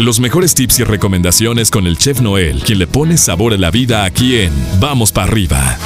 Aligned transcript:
Los 0.00 0.18
mejores 0.18 0.56
tips 0.56 0.80
y 0.80 0.84
recomendaciones 0.84 1.70
con 1.70 1.86
el 1.86 1.96
chef 1.96 2.20
Noel, 2.20 2.64
quien 2.64 2.80
le 2.80 2.88
pone 2.88 3.16
sabor 3.16 3.52
a 3.52 3.56
la 3.56 3.70
vida 3.70 4.02
aquí 4.04 4.40
en 4.40 4.52
Vamos 4.80 5.12
para 5.12 5.28
arriba. 5.28 5.78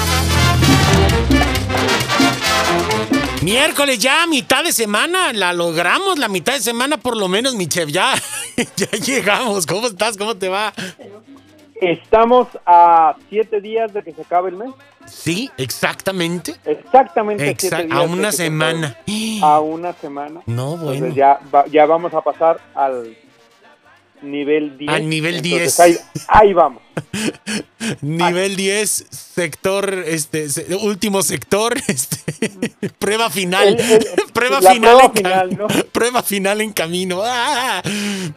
Miércoles 3.42 3.98
ya, 3.98 4.26
mitad 4.26 4.64
de 4.64 4.72
semana, 4.72 5.34
la 5.34 5.52
logramos, 5.52 6.18
la 6.18 6.28
mitad 6.28 6.54
de 6.54 6.60
semana 6.60 6.96
por 6.96 7.18
lo 7.18 7.28
menos, 7.28 7.54
mi 7.54 7.66
chef, 7.66 7.90
ya, 7.90 8.14
ya 8.76 8.90
llegamos. 8.92 9.66
¿Cómo 9.66 9.86
estás? 9.86 10.16
¿Cómo 10.16 10.34
te 10.34 10.48
va? 10.48 10.72
Estamos 11.78 12.48
a 12.64 13.14
siete 13.28 13.60
días 13.60 13.92
de 13.92 14.02
que 14.02 14.14
se 14.14 14.22
acabe 14.22 14.48
el 14.48 14.56
mes. 14.56 14.70
Sí, 15.06 15.50
exactamente. 15.58 16.54
Exactamente. 16.64 17.54
siete 17.58 17.84
días 17.84 17.98
a 17.98 18.02
una 18.02 18.32
semana. 18.32 18.96
A 19.42 19.60
una 19.60 19.92
semana. 19.92 20.40
No, 20.46 20.78
bueno. 20.78 20.92
Entonces 20.94 21.14
ya, 21.14 21.38
ya 21.70 21.84
vamos 21.84 22.14
a 22.14 22.22
pasar 22.22 22.58
al 22.74 23.14
nivel 24.22 24.78
10. 24.78 24.90
Al 24.90 25.08
nivel 25.08 25.42
10. 25.42 25.80
Ahí, 26.28 26.52
vamos. 26.52 26.82
nivel 28.00 28.56
10, 28.56 29.06
sector, 29.10 30.04
este, 30.06 30.48
último 30.82 31.22
sector, 31.22 31.76
este, 31.88 32.20
prueba 32.98 33.30
final. 33.30 33.76
prueba 34.32 34.60
final, 34.60 34.98
en 35.04 35.12
final 35.12 35.58
prueba 35.92 36.22
final 36.22 36.60
en 36.60 36.72
camino. 36.72 37.22
¡Ah! 37.24 37.82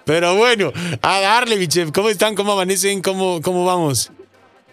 Pero 0.06 0.36
bueno, 0.36 0.72
a 1.02 1.20
darle, 1.20 1.58
mi 1.58 1.68
chef. 1.68 1.92
¿Cómo 1.92 2.10
están? 2.10 2.36
¿Cómo 2.36 2.54
amanecen? 2.54 3.02
¿Cómo, 3.02 3.42
cómo 3.42 3.66
vamos? 3.66 4.12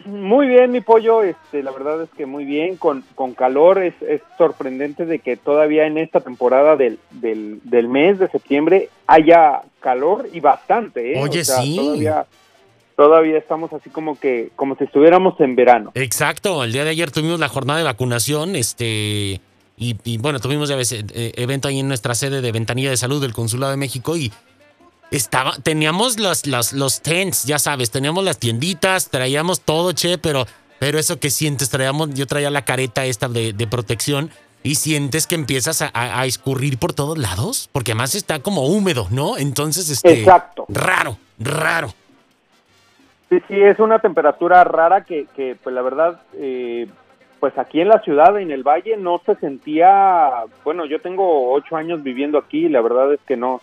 Muy 0.08 0.46
bien, 0.48 0.72
mi 0.72 0.80
pollo, 0.80 1.22
este, 1.22 1.62
la 1.62 1.70
verdad 1.70 2.02
es 2.02 2.08
que 2.16 2.24
muy 2.24 2.46
bien, 2.46 2.76
con, 2.76 3.04
con 3.14 3.34
calor, 3.34 3.82
es, 3.82 3.92
es 4.00 4.22
sorprendente 4.38 5.04
de 5.04 5.18
que 5.18 5.36
todavía 5.36 5.86
en 5.86 5.98
esta 5.98 6.20
temporada 6.20 6.76
del, 6.76 6.98
del, 7.10 7.60
del 7.64 7.88
mes 7.88 8.18
de 8.18 8.28
septiembre 8.30 8.88
haya 9.06 9.60
calor 9.80 10.26
y 10.32 10.40
bastante, 10.40 11.12
¿eh? 11.12 11.20
Oye, 11.20 11.44
sí. 11.44 11.76
Todavía, 11.76 12.26
todavía 12.96 13.36
estamos 13.36 13.70
así 13.74 13.90
como 13.90 14.18
que, 14.18 14.50
como 14.56 14.76
si 14.76 14.84
estuviéramos 14.84 15.38
en 15.40 15.54
verano. 15.54 15.92
Exacto, 15.94 16.64
el 16.64 16.72
día 16.72 16.84
de 16.84 16.90
ayer 16.90 17.10
tuvimos 17.10 17.38
la 17.38 17.48
jornada 17.48 17.78
de 17.78 17.84
vacunación, 17.84 18.56
este, 18.56 19.40
y, 19.76 19.96
y 20.04 20.18
bueno, 20.18 20.40
tuvimos 20.40 20.70
ya 20.70 20.76
ves, 20.76 20.92
eh, 20.92 21.32
evento 21.36 21.68
ahí 21.68 21.80
en 21.80 21.88
nuestra 21.88 22.14
sede 22.14 22.40
de 22.40 22.50
Ventanilla 22.50 22.88
de 22.88 22.96
Salud 22.96 23.20
del 23.20 23.34
Consulado 23.34 23.72
de 23.72 23.76
México 23.76 24.16
y 24.16 24.32
estaba, 25.10 25.52
teníamos 25.62 26.18
los, 26.18 26.46
los, 26.46 26.72
los 26.72 27.00
tents, 27.00 27.44
ya 27.44 27.58
sabes, 27.58 27.90
teníamos 27.90 28.24
las 28.24 28.38
tienditas, 28.38 29.10
traíamos 29.10 29.60
todo, 29.60 29.92
che, 29.92 30.18
pero, 30.18 30.44
pero 30.78 30.98
eso 30.98 31.18
que 31.18 31.30
sientes, 31.30 31.70
traíamos, 31.70 32.14
yo 32.14 32.26
traía 32.26 32.50
la 32.50 32.64
careta 32.64 33.04
esta 33.04 33.28
de, 33.28 33.54
protección 33.70 34.30
y 34.62 34.74
sientes 34.74 35.26
que 35.26 35.34
empiezas 35.34 35.82
a, 35.82 36.26
escurrir 36.26 36.78
por 36.78 36.92
todos 36.92 37.16
lados, 37.16 37.70
porque 37.72 37.92
además 37.92 38.14
está 38.14 38.40
como 38.40 38.66
húmedo, 38.66 39.06
¿no? 39.10 39.38
Entonces, 39.38 39.88
este. 39.88 40.20
Exacto. 40.20 40.66
Raro, 40.68 41.16
raro. 41.38 41.88
Sí, 43.28 43.40
sí, 43.46 43.60
es 43.60 43.78
una 43.78 43.98
temperatura 43.98 44.64
rara 44.64 45.04
que, 45.04 45.26
que 45.36 45.56
pues 45.62 45.74
la 45.74 45.82
verdad, 45.82 46.22
eh, 46.34 46.88
pues 47.40 47.56
aquí 47.58 47.80
en 47.80 47.88
la 47.88 48.00
ciudad, 48.00 48.38
en 48.40 48.50
el 48.50 48.62
valle, 48.62 48.96
no 48.96 49.20
se 49.24 49.36
sentía, 49.36 50.44
bueno, 50.64 50.86
yo 50.86 51.00
tengo 51.00 51.52
ocho 51.52 51.76
años 51.76 52.02
viviendo 52.02 52.38
aquí 52.38 52.66
y 52.66 52.68
la 52.68 52.80
verdad 52.80 53.12
es 53.12 53.20
que 53.26 53.36
no, 53.36 53.60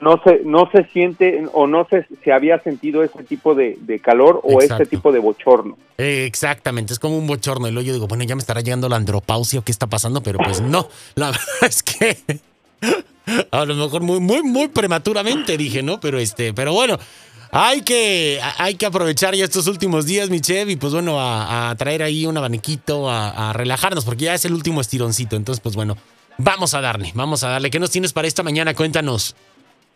no 0.00 0.20
se, 0.24 0.40
no 0.44 0.68
se 0.72 0.84
siente 0.84 1.44
o 1.52 1.66
no 1.66 1.86
se, 1.88 2.06
se 2.24 2.32
había 2.32 2.58
sentido 2.62 3.02
ese 3.02 3.22
tipo 3.22 3.54
de, 3.54 3.76
calor 4.02 4.40
o 4.42 4.60
ese 4.60 4.86
tipo 4.86 5.12
de 5.12 5.18
bochorno. 5.18 5.76
exactamente, 5.98 6.92
es 6.92 6.98
como 6.98 7.18
un 7.18 7.26
bochorno. 7.26 7.68
Y 7.68 7.72
luego 7.72 7.86
yo 7.86 7.92
digo, 7.92 8.06
bueno, 8.06 8.24
ya 8.24 8.34
me 8.34 8.40
estará 8.40 8.60
llegando 8.62 8.88
la 8.88 8.96
andropausia 8.96 9.60
o 9.60 9.62
qué 9.62 9.72
está 9.72 9.86
pasando, 9.86 10.22
pero 10.22 10.38
pues 10.38 10.60
no, 10.60 10.88
la 11.14 11.26
verdad 11.30 11.44
es 11.62 11.82
que 11.82 12.16
a 13.50 13.64
lo 13.64 13.74
mejor 13.74 14.02
muy, 14.02 14.20
muy, 14.20 14.42
muy 14.42 14.68
prematuramente 14.68 15.56
dije, 15.56 15.82
¿no? 15.82 16.00
Pero 16.00 16.18
este, 16.18 16.54
pero 16.54 16.72
bueno. 16.72 16.98
Hay 17.52 17.80
que, 17.80 18.38
hay 18.58 18.76
que 18.76 18.86
aprovechar 18.86 19.34
ya 19.34 19.44
estos 19.44 19.66
últimos 19.66 20.06
días, 20.06 20.30
mi 20.30 20.40
chef, 20.40 20.70
y 20.70 20.76
pues 20.76 20.92
bueno, 20.92 21.16
a, 21.18 21.74
traer 21.76 22.04
ahí 22.04 22.24
un 22.24 22.36
abaniquito, 22.36 23.10
a, 23.10 23.50
a 23.50 23.52
relajarnos, 23.52 24.04
porque 24.04 24.26
ya 24.26 24.34
es 24.34 24.44
el 24.44 24.54
último 24.54 24.80
estironcito. 24.80 25.34
Entonces, 25.34 25.60
pues 25.60 25.74
bueno, 25.74 25.96
vamos 26.38 26.74
a 26.74 26.80
darle, 26.80 27.10
vamos 27.14 27.42
a 27.42 27.48
darle. 27.48 27.70
¿Qué 27.70 27.80
nos 27.80 27.90
tienes 27.90 28.12
para 28.12 28.28
esta 28.28 28.44
mañana? 28.44 28.72
Cuéntanos. 28.74 29.34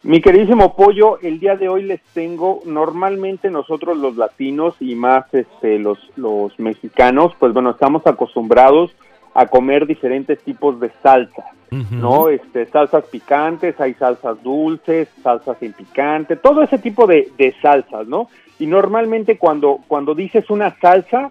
Mi 0.05 0.21
queridísimo 0.21 0.77
pollo, 0.77 1.19
el 1.23 1.41
día 1.41 1.57
de 1.57 1.71
hoy 1.71 1.83
les 1.83 2.03
tengo, 2.13 2.61
normalmente 2.67 3.51
nosotros 3.51 3.97
los 3.97 4.19
latinos 4.19 4.75
y 4.79 4.95
más 4.95 5.33
este, 5.33 5.79
los, 5.79 5.99
los 6.17 6.59
mexicanos, 6.61 7.33
pues 7.39 7.55
bueno, 7.55 7.71
estamos 7.71 8.07
acostumbrados 8.07 8.95
a 9.33 9.47
comer 9.47 9.87
diferentes 9.87 10.43
tipos 10.43 10.79
de 10.79 10.91
salsa, 11.03 11.45
¿no? 11.71 12.29
Este, 12.29 12.67
salsas 12.67 13.05
picantes, 13.07 13.81
hay 13.81 13.95
salsas 13.95 14.43
dulces, 14.43 15.09
salsas 15.23 15.57
sin 15.59 15.73
picante, 15.73 16.37
todo 16.37 16.63
ese 16.63 16.77
tipo 16.77 17.07
de, 17.07 17.31
de 17.39 17.55
salsas, 17.63 18.07
¿no? 18.07 18.29
Y 18.59 18.67
normalmente 18.67 19.39
cuando, 19.39 19.79
cuando 19.89 20.15
dices 20.15 20.51
una 20.51 20.79
salsa, 20.81 21.31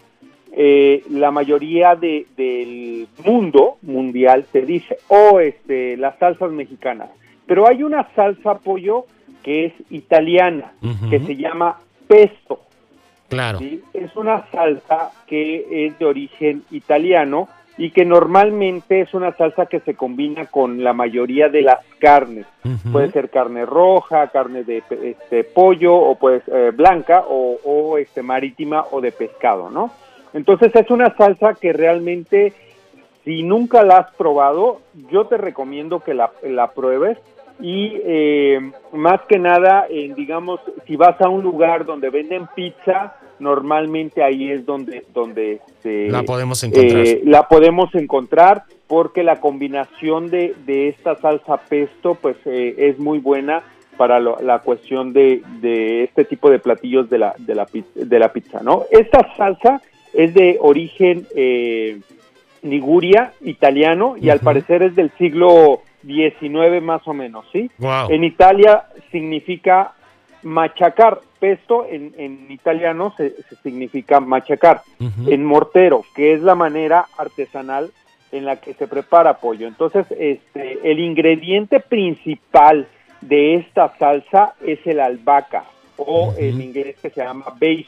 eh, 0.52 1.04
la 1.12 1.30
mayoría 1.30 1.96
de, 1.96 2.26
del 2.36 3.08
mundo 3.24 3.78
mundial 3.84 4.48
te 4.52 4.64
dice, 4.64 4.98
oh, 5.10 5.40
este, 5.40 5.96
las 5.96 6.18
salsas 6.18 6.52
mexicanas. 6.52 7.12
Pero 7.46 7.68
hay 7.68 7.84
una 7.84 8.08
salsa 8.16 8.60
pollo 8.60 9.06
que 9.44 9.66
es 9.66 9.74
italiana, 9.90 10.72
que 11.10 11.20
se 11.20 11.36
llama 11.36 11.78
pesto. 12.08 12.62
Claro. 13.28 13.60
Es 13.94 14.16
una 14.16 14.46
salsa 14.52 15.12
que 15.28 15.88
es 15.88 16.00
de 16.00 16.06
origen 16.06 16.64
italiano 16.72 17.50
y 17.78 17.90
que 17.90 18.06
normalmente 18.06 19.02
es 19.02 19.14
una 19.14 19.34
salsa 19.34 19.66
que 19.66 19.80
se 19.80 19.96
combina 19.96 20.46
con 20.46 20.84
la 20.84 20.94
mayoría 20.94 21.50
de 21.50 21.64
las 21.64 21.80
carnes. 22.00 22.46
Puede 22.92 23.12
ser 23.12 23.30
carne 23.30 23.66
roja, 23.66 24.28
carne 24.28 24.64
de 24.64 24.84
este, 25.04 25.44
pollo 25.44 25.96
o 25.96 26.16
pues 26.16 26.44
blanca 26.76 27.24
o, 27.28 27.58
o, 27.64 27.98
este 27.98 28.22
marítima 28.22 28.86
o 28.92 29.02
de 29.02 29.12
pescado, 29.12 29.70
¿no? 29.70 29.92
Entonces 30.34 30.72
es 30.76 30.90
una 30.90 31.16
salsa 31.16 31.56
que 31.56 31.74
realmente 31.74 32.54
si 33.24 33.44
nunca 33.44 33.84
la 33.84 33.98
has 33.98 34.16
probado, 34.16 34.82
yo 35.12 35.26
te 35.26 35.38
recomiendo 35.38 36.02
que 36.02 36.14
la, 36.14 36.32
la 36.44 36.72
pruebes 36.72 37.18
y 37.60 37.94
eh, 38.04 38.72
más 38.92 39.22
que 39.28 39.40
nada, 39.40 39.88
digamos, 39.90 40.60
si 40.86 40.96
vas 40.96 41.20
a 41.22 41.30
un 41.30 41.44
lugar 41.44 41.86
donde 41.86 42.10
venden 42.10 42.48
pizza, 42.56 43.16
normalmente 43.40 44.24
ahí 44.24 44.52
es 44.52 44.66
donde 44.66 45.06
donde 45.14 45.62
la 45.84 46.24
podemos 46.24 46.64
encontrar. 46.64 47.06
Eh, 47.06 47.22
la 47.26 47.48
podemos 47.48 47.94
encontrar 47.96 48.64
porque 48.88 49.24
la 49.24 49.40
combinación 49.40 50.30
de, 50.30 50.56
de 50.66 50.90
esta 50.90 51.16
salsa 51.16 51.58
pesto, 51.58 52.16
pues 52.16 52.38
eh, 52.46 52.76
es 52.78 53.00
muy 53.00 53.20
buena 53.20 53.64
para 53.98 54.20
la 54.20 54.60
cuestión 54.60 55.14
de, 55.14 55.44
de, 55.62 56.04
este 56.04 56.26
tipo 56.26 56.50
de 56.50 56.60
platillos 56.60 57.10
de 57.10 57.20
la, 57.20 57.36
de 57.38 57.56
la, 57.56 57.68
de 57.94 58.20
la 58.20 58.34
pizza, 58.34 58.62
¿no? 58.64 58.86
Esta 58.90 59.36
salsa 59.36 59.82
es 60.14 60.34
de 60.34 60.58
origen 60.60 61.28
eh, 61.36 62.00
Liguria, 62.64 63.34
italiano, 63.42 64.16
y 64.20 64.30
al 64.30 64.40
parecer 64.40 64.84
es 64.84 64.96
del 64.96 65.12
siglo 65.18 65.82
19 66.04 66.82
más 66.82 67.08
o 67.08 67.14
menos, 67.14 67.46
¿sí? 67.52 67.70
En 68.10 68.24
Italia 68.24 68.86
significa 69.12 69.94
machacar. 70.44 71.20
Pesto 71.40 71.86
en, 71.90 72.14
en 72.18 72.50
italiano 72.50 73.14
se, 73.18 73.36
significa 73.64 74.22
machacar. 74.22 74.82
En 75.28 75.44
mortero, 75.44 76.06
que 76.16 76.34
es 76.34 76.42
la 76.42 76.56
manera 76.56 77.06
artesanal 77.18 77.92
en 78.32 78.46
la 78.46 78.62
que 78.62 78.74
se 78.74 78.88
prepara 78.88 79.38
pollo. 79.38 79.68
Entonces, 79.68 80.06
este, 80.18 80.80
el 80.90 81.00
ingrediente 81.00 81.80
principal 81.82 82.88
de 83.22 83.56
esta 83.56 83.96
salsa 83.98 84.56
es 84.66 84.80
el 84.86 85.00
albahaca 85.00 85.66
o 85.98 86.34
en 86.38 86.62
inglés 86.62 86.98
que 87.02 87.10
se 87.10 87.24
llama 87.24 87.46
basil. 87.60 87.86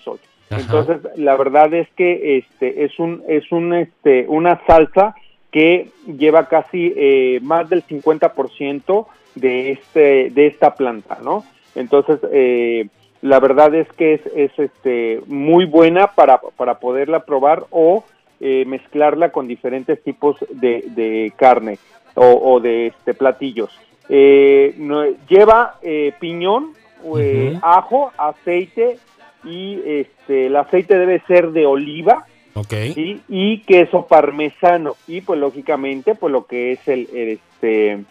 Entonces, 0.50 0.97
la 1.16 1.35
verdad 1.35 1.73
es 1.73 1.88
que 1.95 2.38
este 2.38 2.85
es 2.85 3.00
un 3.00 3.23
es 3.28 3.51
un 3.51 3.73
este 3.73 4.25
una 4.28 4.61
salsa 4.67 5.16
que 5.56 5.88
lleva 6.06 6.50
casi 6.50 6.94
eh, 6.97 7.39
más 7.41 7.69
del 7.69 7.81
50% 7.88 9.07
de, 9.35 9.72
este, 9.72 10.29
de 10.29 10.47
esta 10.47 10.75
planta, 10.75 11.20
¿no? 11.23 11.46
Entonces, 11.75 12.20
eh, 12.29 12.87
la 13.22 13.40
verdad 13.40 13.73
es 13.73 13.87
que 13.93 14.16
es, 14.16 14.22
es 14.35 14.52
este, 14.59 15.22
muy 15.28 15.64
buena 15.64 16.08
para, 16.08 16.41
para 16.58 16.79
poderla 16.79 17.22
probar 17.22 17.67
o 17.70 18.03
eh, 18.41 18.66
mezclarla 18.67 19.31
con 19.31 19.47
diferentes 19.47 20.03
tipos 20.03 20.35
de, 20.49 21.31
carne 21.37 21.79
o, 22.16 22.59
de 22.59 22.87
este, 22.87 23.14
platillos. 23.14 23.72
lleva 24.09 25.75
piñón, 26.20 26.73
ajo, 27.61 28.11
aceite 28.17 28.97
y 29.46 29.82
este, 29.86 30.47
el 30.47 30.56
aceite 30.56 30.97
debe 30.97 31.22
ser 31.28 31.52
de 31.52 31.66
oliva, 31.66 32.26
Okay. 32.58 33.22
Y 33.28 33.58
queso 33.64 34.08
parmesano. 34.08 34.96
Y 35.08 35.20
pues 35.20 35.38
lógicamente, 35.38 36.16
pues 36.16 36.32
lo 36.32 36.46
que 36.46 36.72
es 36.72 36.88
el, 36.88 37.09
este 37.12 38.06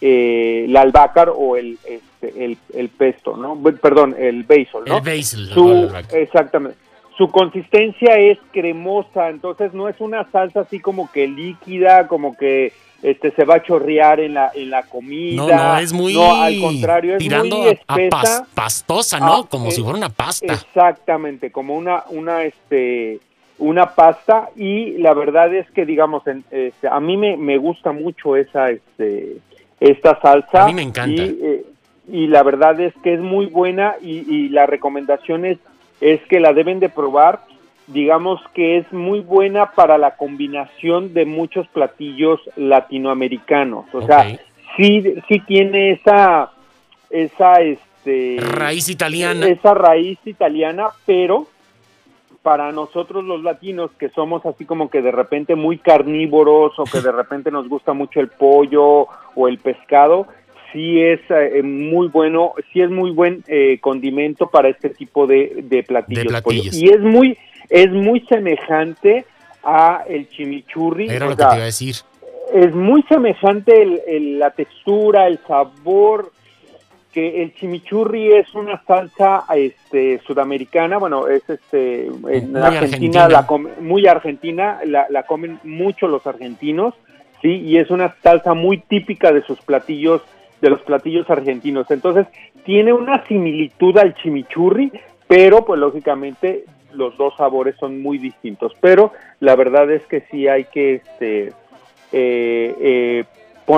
eh, 0.00 0.64
el 0.66 0.76
albácar 0.76 1.32
o 1.34 1.56
el, 1.56 1.78
este, 1.84 2.56
el, 2.74 2.88
pesto, 2.90 3.36
¿no? 3.36 3.58
Perdón, 3.80 4.14
el 4.18 4.42
basil, 4.42 4.82
¿no? 4.86 4.98
El 4.98 5.02
basil. 5.02 5.48
Su, 5.54 5.90
exactamente. 6.12 6.78
Su 7.16 7.28
consistencia 7.30 8.18
es 8.18 8.38
cremosa, 8.52 9.30
entonces 9.30 9.72
no 9.72 9.88
es 9.88 9.98
una 10.00 10.30
salsa 10.30 10.60
así 10.60 10.80
como 10.80 11.10
que 11.10 11.26
líquida, 11.26 12.08
como 12.08 12.36
que 12.36 12.74
este 13.02 13.30
se 13.32 13.44
va 13.44 13.56
a 13.56 13.62
chorrear 13.62 14.20
en 14.20 14.34
la 14.34 14.50
en 14.54 14.70
la 14.70 14.82
comida. 14.84 15.36
No, 15.36 15.48
no, 15.48 15.78
es 15.78 15.92
muy 15.92 16.14
no, 16.14 16.34
al 16.34 16.58
contrario, 16.60 17.12
es 17.16 17.18
tirando 17.18 17.56
muy 17.58 17.68
espesa. 17.68 17.88
a 17.88 18.42
pas- 18.42 18.44
pastosa, 18.54 19.20
¿no? 19.20 19.34
Ah, 19.42 19.46
como 19.48 19.68
eh, 19.68 19.70
si 19.72 19.82
fuera 19.82 19.96
una 19.98 20.08
pasta. 20.08 20.52
Exactamente, 20.52 21.50
como 21.52 21.74
una 21.76 22.04
una 22.10 22.44
este 22.44 23.20
una 23.58 23.94
pasta 23.94 24.50
y 24.56 24.98
la 24.98 25.14
verdad 25.14 25.54
es 25.54 25.70
que 25.70 25.86
digamos 25.86 26.26
en- 26.26 26.44
este, 26.50 26.88
a 26.88 27.00
mí 27.00 27.16
me, 27.16 27.36
me 27.36 27.56
gusta 27.58 27.92
mucho 27.92 28.36
esa 28.36 28.70
este 28.70 29.38
esta 29.80 30.18
salsa 30.20 30.64
A 30.64 30.66
mí 30.66 30.74
me 30.74 30.82
encanta. 30.82 31.22
y, 31.22 31.38
eh, 31.42 31.64
y 32.10 32.26
la 32.28 32.42
verdad 32.42 32.78
es 32.80 32.94
que 33.02 33.14
es 33.14 33.20
muy 33.20 33.46
buena 33.46 33.94
y, 34.02 34.18
y 34.32 34.48
la 34.50 34.66
recomendación 34.66 35.44
es, 35.44 35.58
es 36.00 36.20
que 36.28 36.38
la 36.40 36.52
deben 36.52 36.80
de 36.80 36.88
probar 36.88 37.40
digamos 37.86 38.40
que 38.54 38.78
es 38.78 38.92
muy 38.92 39.20
buena 39.20 39.72
para 39.72 39.98
la 39.98 40.16
combinación 40.16 41.14
de 41.14 41.24
muchos 41.24 41.68
platillos 41.68 42.40
latinoamericanos 42.56 43.86
o 43.92 44.02
sea 44.06 44.38
sí 44.76 45.14
sí 45.28 45.40
tiene 45.46 45.92
esa 45.92 46.50
esa 47.10 47.60
este 47.60 48.36
Raíz 48.38 48.88
italiana. 48.88 49.48
esa 49.48 49.74
raíz 49.74 50.18
italiana, 50.24 50.88
pero 51.04 51.46
para 52.42 52.70
nosotros 52.70 53.24
los 53.24 53.42
latinos 53.42 53.90
que 53.98 54.08
somos 54.10 54.46
así 54.46 54.64
como 54.64 54.88
que 54.88 55.02
de 55.02 55.10
repente 55.10 55.56
muy 55.56 55.78
carnívoros 55.78 56.78
o 56.78 56.84
que 56.84 57.00
de 57.00 57.10
repente 57.20 57.50
nos 57.50 57.68
gusta 57.68 57.92
mucho 57.92 58.20
el 58.20 58.28
pollo 58.28 59.08
o 59.34 59.48
el 59.48 59.58
pescado, 59.58 60.28
sí 60.72 61.00
es 61.00 61.20
eh, 61.30 61.62
muy 61.64 62.08
bueno, 62.08 62.52
sí 62.72 62.80
es 62.80 62.90
muy 62.90 63.10
buen 63.10 63.42
eh, 63.48 63.78
condimento 63.80 64.48
para 64.48 64.68
este 64.68 64.90
tipo 64.90 65.26
de, 65.26 65.64
de 65.64 65.82
platillos. 65.82 66.22
De 66.22 66.28
platillos. 66.28 66.76
Y 66.76 66.88
es 66.88 67.00
muy 67.00 67.36
es 67.70 67.90
muy 67.90 68.20
semejante 68.20 69.24
a 69.62 70.04
el 70.08 70.28
chimichurri. 70.28 71.08
Era 71.08 71.26
lo 71.26 71.36
que 71.36 71.42
te 71.44 71.54
iba 71.54 71.62
a 71.62 71.64
decir. 71.66 71.96
es 72.54 72.72
muy 72.74 73.02
semejante 73.08 73.82
el- 73.82 74.00
el- 74.06 74.38
la 74.38 74.50
textura, 74.52 75.26
el 75.26 75.38
sabor, 75.48 76.30
que 77.12 77.42
el 77.42 77.52
chimichurri 77.54 78.34
es 78.34 78.54
una 78.54 78.80
salsa 78.86 79.44
este 79.56 80.20
sudamericana, 80.26 80.98
bueno, 80.98 81.26
es 81.26 81.42
este 81.50 82.06
en 82.06 82.12
Muy 82.22 82.30
Argentina, 82.60 82.68
argentina. 82.68 83.28
la 83.28 83.46
come- 83.46 83.70
muy 83.80 84.06
argentina, 84.06 84.78
la, 84.84 85.06
la 85.10 85.24
comen 85.24 85.58
mucho 85.64 86.06
los 86.06 86.24
argentinos, 86.26 86.94
sí, 87.42 87.48
y 87.62 87.78
es 87.78 87.90
una 87.90 88.14
salsa 88.22 88.54
muy 88.54 88.78
típica 88.78 89.32
de 89.32 89.42
sus 89.42 89.58
platillos, 89.62 90.22
de 90.60 90.70
los 90.70 90.82
platillos 90.82 91.28
argentinos. 91.28 91.90
Entonces, 91.90 92.26
tiene 92.64 92.92
una 92.92 93.26
similitud 93.26 93.96
al 93.98 94.14
chimichurri, 94.14 94.92
pero 95.26 95.64
pues 95.64 95.80
lógicamente 95.80 96.64
los 96.92 97.16
dos 97.16 97.34
sabores 97.36 97.76
son 97.78 98.00
muy 98.02 98.18
distintos, 98.18 98.72
pero 98.80 99.12
la 99.40 99.56
verdad 99.56 99.90
es 99.90 100.02
que 100.06 100.22
sí 100.30 100.48
hay 100.48 100.64
que 100.64 100.94
este 100.94 101.52
eh, 102.12 102.74
eh, 102.80 103.24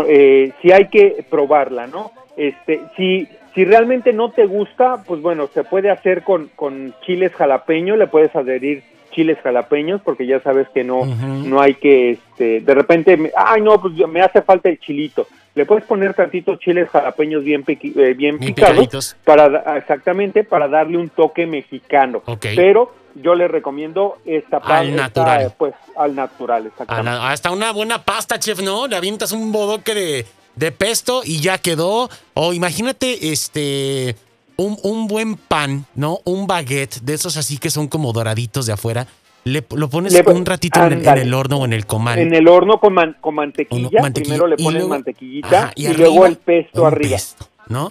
eh, 0.06 0.52
sí 0.60 0.72
hay 0.72 0.88
que 0.88 1.25
probarla, 1.28 1.87
¿no? 1.87 2.12
Este, 2.37 2.81
si, 2.96 3.26
si 3.55 3.64
realmente 3.64 4.12
no 4.12 4.31
te 4.31 4.46
gusta, 4.46 5.02
pues 5.06 5.20
bueno, 5.22 5.49
se 5.49 5.64
puede 5.64 5.90
hacer 5.90 6.22
con, 6.22 6.50
con 6.55 6.94
chiles 7.05 7.34
jalapeños, 7.34 7.99
le 7.99 8.06
puedes 8.06 8.34
adherir 8.37 8.82
chiles 9.11 9.38
jalapeños, 9.43 10.00
porque 10.02 10.26
ya 10.26 10.40
sabes 10.40 10.69
que 10.69 10.84
no, 10.84 11.04
no 11.04 11.61
hay 11.61 11.75
que, 11.75 12.11
este, 12.11 12.61
de 12.61 12.75
repente, 12.75 13.32
ay 13.37 13.62
no, 13.62 13.81
pues 13.81 13.94
me 14.08 14.20
hace 14.20 14.43
falta 14.43 14.69
el 14.69 14.78
chilito. 14.78 15.26
Le 15.55 15.67
puedes 15.67 15.85
poner 15.85 16.15
tantitos 16.15 16.59
chiles 16.61 16.89
jalapeños 16.91 17.43
bien, 17.43 17.65
eh, 17.67 18.15
bien 18.17 18.39
picados, 18.39 18.71
picaditos. 18.77 19.17
para, 19.25 19.77
exactamente, 19.77 20.45
para 20.45 20.69
darle 20.69 20.99
un 20.99 21.09
toque 21.09 21.47
mexicano. 21.47 22.23
Ok. 22.27 22.47
Pero 22.55 22.95
yo 23.17 23.35
le 23.35 23.49
recomiendo 23.49 24.19
esta 24.25 24.61
pa- 24.61 24.79
Al 24.79 24.91
esta, 24.91 25.03
natural. 25.03 25.55
pues, 25.59 25.75
al 25.97 26.15
natural, 26.15 26.67
exactamente. 26.67 27.11
hasta 27.11 27.50
una 27.50 27.73
buena 27.73 28.03
pasta, 28.05 28.39
chef, 28.39 28.61
¿no? 28.62 28.87
Le 28.87 28.95
avientas 28.97 29.33
un 29.33 29.50
bodoque 29.50 29.95
de, 29.95 30.27
de 30.55 30.71
pesto 30.73 31.23
y 31.25 31.41
ya 31.41 31.59
quedó. 31.59 32.09
O 32.35 32.53
imagínate, 32.53 33.33
este, 33.33 34.15
un, 34.56 34.79
un 34.85 35.09
buen 35.09 35.35
pan, 35.37 35.87
¿no? 35.97 36.21
Un 36.25 36.47
baguette 36.47 37.00
de 37.03 37.15
esos 37.15 37.37
así 37.37 37.59
que 37.59 37.71
son 37.71 37.89
como 37.89 38.12
doraditos 38.12 38.67
de 38.67 38.75
afuera. 38.75 39.09
Le, 39.53 39.65
lo 39.77 39.89
pones 39.89 40.12
Le- 40.12 40.23
un 40.33 40.45
ratito 40.47 40.83
en, 40.85 40.93
el- 40.95 41.06
en 41.06 41.19
el 41.19 41.35
horno 41.35 41.59
o 41.59 41.65
en 41.65 41.73
el 41.73 41.87
comal. 41.87 42.19
En 42.19 42.35
el 42.35 42.47
horno 42.49 42.79
con, 42.81 42.93
man- 42.95 43.17
con 43.21 43.35
mantequilla, 43.35 44.00
primero 44.12 44.47
le 44.47 44.56
y 44.59 44.62
pones 44.65 44.81
luego- 44.83 44.89
mantequillita 44.89 45.62
Ajá, 45.65 45.73
y, 45.75 45.87
arriba 45.87 46.09
luego 46.09 46.27
el 46.27 46.37
pesto 46.37 46.87
arriba. 46.87 47.11
pesto, 47.17 47.47
¿no? 47.69 47.91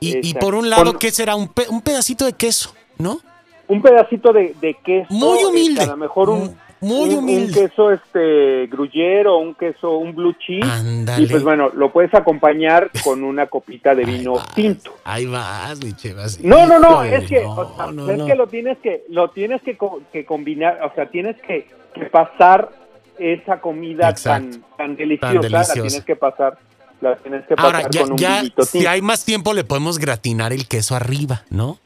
Y, 0.00 0.26
y 0.28 0.34
por 0.34 0.54
un 0.54 0.70
lado, 0.70 0.84
Con- 0.92 0.98
¿qué 0.98 1.10
será? 1.10 1.34
Un, 1.36 1.48
pe- 1.48 1.68
un 1.68 1.82
pedacito 1.82 2.24
de 2.24 2.32
queso, 2.32 2.74
¿no? 2.98 3.20
Un 3.68 3.82
pedacito 3.82 4.32
de, 4.32 4.54
de 4.60 4.74
queso. 4.82 5.06
Muy 5.10 5.38
este, 5.38 5.46
humilde. 5.46 5.82
a 5.82 5.86
lo 5.86 5.96
mejor 5.96 6.30
un, 6.30 6.56
Muy 6.80 7.10
un- 7.10 7.18
humilde. 7.18 7.46
un 7.62 7.68
queso 7.68 7.90
este 7.92 8.66
gruyere 8.68 9.28
o 9.28 9.38
un 9.38 9.54
queso, 9.54 9.96
un 9.98 10.14
blue 10.14 10.34
cheese. 10.38 10.64
Ándale. 10.70 11.22
Y 11.24 11.26
pues 11.26 11.42
bueno, 11.42 11.70
lo 11.74 11.92
puedes 11.92 12.12
acompañar 12.14 12.90
con 13.04 13.22
una 13.22 13.46
copita 13.46 13.94
de 13.94 14.04
Ahí 14.06 14.16
vino 14.18 14.34
vas, 14.34 14.54
tinto. 14.54 14.96
Ahí 15.04 15.26
vas, 15.26 15.84
mi 15.84 15.92
chef, 15.94 16.16
así. 16.18 16.46
No, 16.46 16.66
no, 16.66 16.78
no, 16.78 17.02
es 17.02 17.28
que, 17.28 17.42
no, 17.42 17.52
o 17.54 17.76
sea, 17.76 17.86
no, 17.92 18.10
es 18.10 18.18
no. 18.18 18.26
que 18.26 18.34
lo 18.34 18.46
tienes 18.46 18.78
que, 18.78 19.04
lo 19.10 19.28
tienes 19.30 19.60
que, 19.62 19.76
co- 19.76 20.00
que 20.12 20.24
combinar, 20.24 20.80
o 20.82 20.94
sea, 20.94 21.06
tienes 21.10 21.36
que, 21.42 21.68
que 21.94 22.06
pasar 22.06 22.70
esa 23.18 23.60
comida 23.60 24.08
Exacto. 24.08 24.58
tan, 24.76 24.76
tan 24.78 24.96
deliciosa, 24.96 25.40
Tan 25.42 25.52
la 25.52 25.64
tienes 25.66 26.04
que 26.04 26.16
pasar, 26.16 26.58
la 27.02 27.16
tienes 27.16 27.46
que 27.46 27.54
pasar 27.56 27.76
Ahora, 27.76 27.88
ya, 27.90 28.00
con 28.02 28.12
un 28.12 28.16
ya 28.18 28.36
vinito 28.38 28.62
si 28.62 28.72
tinto. 28.78 28.88
hay 28.90 29.02
más 29.02 29.24
tiempo, 29.26 29.52
le 29.52 29.64
podemos 29.64 29.98
gratinar 29.98 30.54
el 30.54 30.66
queso 30.66 30.96
arriba, 30.96 31.42
¿no? 31.50 31.78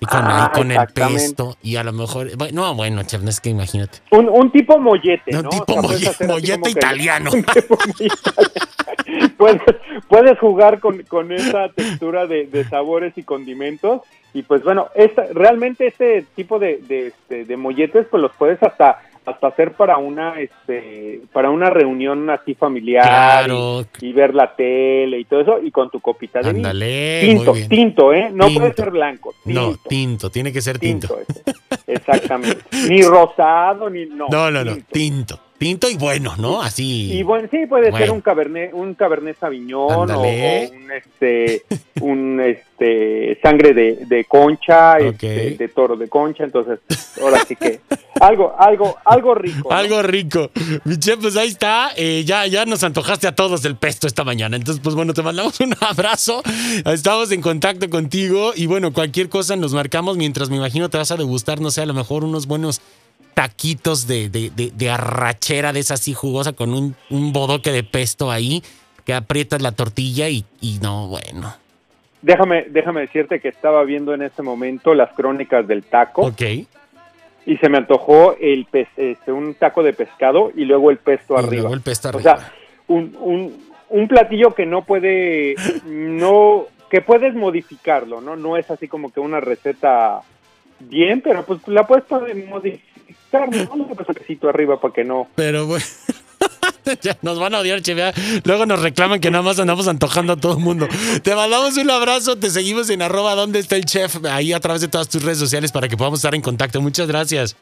Y 0.00 0.06
con, 0.06 0.20
Ah, 0.24 0.46
ahí 0.46 0.60
con 0.60 0.72
el 0.72 0.86
pesto. 0.94 1.56
Y 1.62 1.76
a 1.76 1.84
lo 1.84 1.92
mejor. 1.92 2.36
bueno, 2.36 2.62
No, 2.62 2.74
bueno, 2.74 3.02
chef, 3.02 3.22
no 3.22 3.28
es 3.30 3.40
que 3.40 3.50
imagínate. 3.50 3.98
Un, 4.10 4.28
un 4.28 4.50
tipo 4.50 4.78
mollete, 4.78 5.30
No, 5.32 5.42
¿no? 5.42 5.50
tipo 5.50 5.74
O 5.74 5.92
sea, 5.92 6.26
mollete 6.26 6.70
italiano. 6.70 7.30
un 7.32 7.44
puedes, 9.36 9.60
puedes 10.08 10.38
jugar 10.38 10.80
con, 10.80 11.02
con 11.04 11.32
esa 11.32 11.68
textura 11.70 12.26
de, 12.26 12.46
de 12.46 12.64
sabores 12.68 13.12
y 13.16 13.22
condimentos. 13.22 14.02
Y 14.32 14.42
pues 14.42 14.62
bueno, 14.62 14.88
esta, 14.94 15.24
realmente 15.32 15.86
este 15.88 16.24
tipo 16.36 16.58
de, 16.58 16.78
de, 16.78 17.08
este, 17.08 17.44
de 17.44 17.56
molletes, 17.56 18.06
pues 18.10 18.22
los 18.22 18.32
puedes 18.36 18.62
hasta 18.62 19.00
hasta 19.30 19.48
hacer 19.48 19.72
para 19.72 19.96
una 19.96 20.38
este 20.40 21.22
para 21.32 21.50
una 21.50 21.70
reunión 21.70 22.28
así 22.30 22.54
familiar 22.54 23.04
Claro. 23.04 23.86
y, 24.00 24.06
y 24.08 24.12
ver 24.12 24.34
la 24.34 24.54
tele 24.54 25.18
y 25.18 25.24
todo 25.24 25.40
eso 25.40 25.58
y 25.62 25.70
con 25.70 25.90
tu 25.90 26.00
copita 26.00 26.40
de 26.40 26.52
vino. 26.52 26.68
Ándale. 26.68 27.20
Tinto, 27.22 27.52
tinto, 27.68 28.12
¿eh? 28.12 28.30
No 28.32 28.48
puede 28.52 28.72
ser 28.74 28.90
blanco. 28.90 29.34
Tinto, 29.44 29.60
No, 29.60 29.76
tinto, 29.88 30.30
tiene 30.30 30.52
que 30.52 30.60
ser 30.60 30.78
tinto. 30.78 31.16
tinto. 31.26 31.52
Exactamente. 31.86 32.58
ni 32.88 33.02
rosado, 33.02 33.88
ni 33.90 34.06
no. 34.06 34.26
No, 34.30 34.50
no, 34.50 34.64
no, 34.64 34.76
tinto. 34.92 35.38
Tinto. 35.60 35.90
Y 35.90 35.96
bueno, 35.96 36.34
¿no? 36.38 36.62
Así. 36.62 37.12
Y 37.12 37.22
bueno, 37.22 37.46
sí, 37.50 37.66
puede 37.66 37.92
ser 37.92 38.10
un 38.10 38.22
cabernet, 38.22 38.72
un 38.72 38.94
cabernet 38.94 39.38
sauvignon 39.38 40.10
o, 40.10 40.20
un 40.22 40.90
este, 40.90 41.62
un 42.00 42.40
este 42.40 43.38
sangre 43.42 43.74
de, 43.74 44.06
de 44.06 44.24
concha, 44.24 44.98
este, 44.98 45.50
de 45.50 45.68
toro 45.68 45.96
de 45.96 46.08
concha, 46.08 46.44
entonces 46.44 46.80
ahora 47.20 47.44
sí 47.46 47.54
que 47.56 47.80
algo, 48.20 48.54
algo, 48.58 48.96
algo 49.04 49.34
rico. 49.34 49.68
¿no? 49.68 49.76
Algo 49.76 50.02
rico. 50.02 50.50
Mi 50.84 50.98
chef, 50.98 51.20
pues 51.20 51.36
ahí 51.36 51.48
está. 51.48 51.90
Eh, 51.94 52.24
ya, 52.24 52.46
ya 52.46 52.64
nos 52.64 52.82
antojaste 52.82 53.26
a 53.26 53.34
todos 53.34 53.64
el 53.66 53.76
pesto 53.76 54.06
esta 54.06 54.24
mañana. 54.24 54.56
Entonces, 54.56 54.82
pues 54.82 54.96
bueno, 54.96 55.12
te 55.12 55.22
mandamos 55.22 55.60
un 55.60 55.74
abrazo. 55.80 56.42
Estamos 56.86 57.30
en 57.32 57.42
contacto 57.42 57.90
contigo. 57.90 58.52
Y 58.56 58.64
bueno, 58.64 58.92
cualquier 58.94 59.28
cosa 59.28 59.56
nos 59.56 59.74
marcamos 59.74 60.16
mientras 60.16 60.48
me 60.48 60.56
imagino 60.56 60.88
te 60.88 60.96
vas 60.96 61.10
a 61.10 61.16
degustar, 61.16 61.60
no 61.60 61.70
sé, 61.70 61.82
a 61.82 61.86
lo 61.86 61.94
mejor 61.94 62.24
unos 62.24 62.46
buenos 62.46 62.80
taquitos 63.40 64.06
de, 64.06 64.28
de, 64.28 64.50
de, 64.50 64.70
de 64.70 64.90
arrachera 64.90 65.72
de 65.72 65.80
esa 65.80 65.94
así 65.94 66.12
jugosa 66.12 66.52
con 66.52 66.74
un, 66.74 66.94
un 67.08 67.32
bodoque 67.32 67.72
de 67.72 67.82
pesto 67.82 68.30
ahí 68.30 68.62
que 69.06 69.14
aprietas 69.14 69.62
la 69.62 69.72
tortilla 69.72 70.28
y, 70.28 70.44
y 70.60 70.78
no, 70.82 71.08
bueno. 71.08 71.54
Déjame, 72.20 72.66
déjame 72.68 73.00
decirte 73.00 73.40
que 73.40 73.48
estaba 73.48 73.82
viendo 73.84 74.12
en 74.12 74.20
ese 74.20 74.42
momento 74.42 74.92
las 74.92 75.10
crónicas 75.14 75.66
del 75.66 75.84
taco 75.84 76.26
Ok. 76.26 76.42
Y 76.42 76.68
y 77.46 77.56
se 77.56 77.70
me 77.70 77.78
antojó 77.78 78.36
el 78.38 78.66
pez, 78.66 78.88
este, 78.98 79.32
un 79.32 79.54
taco 79.54 79.82
de 79.82 79.94
pescado 79.94 80.52
y 80.54 80.66
luego 80.66 80.90
el 80.90 80.98
pesto 80.98 81.38
arriba. 81.38 81.62
luego 81.62 81.74
el 81.74 81.80
pesto 81.80 82.08
O 82.08 82.10
arriba. 82.10 82.36
sea, 82.36 82.52
un, 82.88 83.16
un, 83.18 83.56
un 83.88 84.06
platillo 84.06 84.54
que 84.54 84.66
no 84.66 84.84
puede, 84.84 85.54
no, 85.86 86.66
que 86.90 87.00
puedes 87.00 87.34
modificarlo, 87.34 88.20
¿no? 88.20 88.36
No 88.36 88.58
es 88.58 88.70
así 88.70 88.86
como 88.86 89.10
que 89.10 89.20
una 89.20 89.40
receta 89.40 90.20
bien, 90.80 91.22
pero 91.22 91.44
pues 91.46 91.66
la 91.68 91.86
puedes 91.86 92.04
modificar, 92.46 92.89
¿no? 93.32 93.72
Un 93.72 94.48
arriba 94.48 94.80
para 94.80 94.94
que 94.94 95.04
no. 95.04 95.28
Pero 95.34 95.66
bueno. 95.66 95.84
ya 97.02 97.16
nos 97.22 97.38
van 97.38 97.54
a 97.54 97.60
odiar, 97.60 97.82
che. 97.82 97.94
vea. 97.94 98.12
Luego 98.44 98.66
nos 98.66 98.80
reclaman 98.80 99.20
que 99.20 99.30
nada 99.30 99.42
más 99.42 99.58
andamos 99.58 99.88
antojando 99.88 100.34
a 100.34 100.36
todo 100.36 100.54
el 100.54 100.60
mundo. 100.60 100.88
Te 101.22 101.34
mandamos 101.34 101.76
un 101.76 101.90
abrazo, 101.90 102.36
te 102.38 102.50
seguimos 102.50 102.90
en 102.90 103.02
arroba 103.02 103.34
donde 103.34 103.58
está 103.58 103.76
el 103.76 103.84
chef, 103.84 104.24
ahí 104.24 104.52
a 104.52 104.60
través 104.60 104.80
de 104.80 104.88
todas 104.88 105.08
tus 105.08 105.22
redes 105.22 105.38
sociales 105.38 105.72
para 105.72 105.88
que 105.88 105.96
podamos 105.96 106.18
estar 106.20 106.34
en 106.34 106.42
contacto. 106.42 106.80
Muchas 106.80 107.06
gracias. 107.06 107.56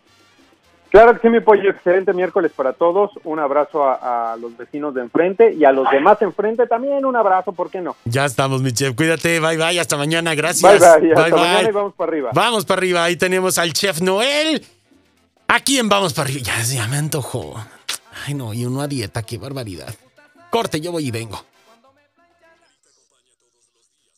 Claro 0.90 1.12
que 1.12 1.20
sí, 1.20 1.28
mi 1.28 1.40
pollo, 1.40 1.68
excelente 1.68 2.14
miércoles 2.14 2.50
para 2.56 2.72
todos. 2.72 3.10
Un 3.24 3.38
abrazo 3.38 3.84
a, 3.84 4.32
a 4.32 4.36
los 4.38 4.56
vecinos 4.56 4.94
de 4.94 5.02
enfrente 5.02 5.52
y 5.52 5.66
a 5.66 5.72
los 5.72 5.90
demás 5.90 6.22
enfrente 6.22 6.66
también 6.66 7.04
un 7.04 7.14
abrazo, 7.14 7.52
¿por 7.52 7.70
qué 7.70 7.82
no? 7.82 7.94
Ya 8.06 8.24
estamos, 8.24 8.62
mi 8.62 8.72
chef. 8.72 8.94
Cuídate, 8.94 9.38
bye 9.38 9.58
bye, 9.58 9.78
hasta 9.78 9.98
mañana. 9.98 10.30
Bye 10.30 10.36
Gracias. 10.36 10.80
bye, 11.00 11.12
hasta 11.12 11.36
mañana 11.36 11.68
y 11.68 11.72
vamos 11.72 11.92
para 11.94 12.10
arriba. 12.10 12.30
Vamos 12.32 12.64
para 12.64 12.78
arriba, 12.78 13.04
ahí 13.04 13.16
tenemos 13.16 13.58
al 13.58 13.74
chef 13.74 14.00
Noel. 14.00 14.64
¿A 15.50 15.60
quién 15.60 15.88
vamos 15.88 16.12
para 16.12 16.28
arriba? 16.28 16.42
Ya, 16.44 16.62
ya 16.62 16.86
me 16.88 16.98
antojó. 16.98 17.54
Ay, 18.26 18.34
no, 18.34 18.52
y 18.52 18.66
uno 18.66 18.82
a 18.82 18.86
dieta, 18.86 19.22
qué 19.22 19.38
barbaridad. 19.38 19.94
Corte, 20.50 20.78
yo 20.78 20.92
voy 20.92 21.06
y 21.06 21.10
vengo. 21.10 21.42